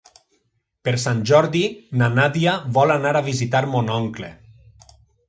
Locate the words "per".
0.87-0.93